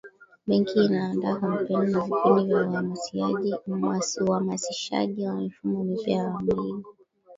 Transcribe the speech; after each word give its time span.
benki 0.47 0.77
inaandaa 0.85 1.35
kampeni 1.39 1.91
na 1.91 1.99
vipindi 2.01 2.43
vya 2.43 2.65
uhamasishaji 4.27 5.25
wa 5.27 5.33
mifumo 5.35 5.83
mipya 5.83 6.17
ya 6.17 6.29
malipo 6.29 6.87